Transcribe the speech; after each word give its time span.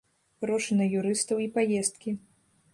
Грошы 0.45 0.77
на 0.79 0.87
юрыстаў 1.01 1.45
і 1.45 1.47
паездкі. 1.61 2.19